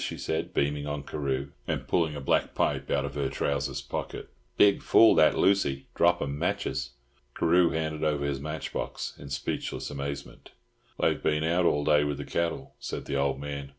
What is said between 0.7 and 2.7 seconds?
on Carew, and pulling a black